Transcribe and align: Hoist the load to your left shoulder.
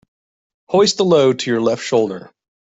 Hoist 0.71 0.97
the 0.97 1.05
load 1.05 1.37
to 1.37 1.51
your 1.51 1.61
left 1.61 1.83
shoulder. 1.83 2.31